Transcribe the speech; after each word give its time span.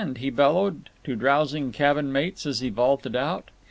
he 0.17 0.31
bellowed 0.31 0.89
to 1.03 1.15
drowsing 1.15 1.71
cabin 1.71 2.11
mates 2.11 2.47
as 2.47 2.59
he 2.59 2.69
vaulted 2.69 3.15
out. 3.15 3.51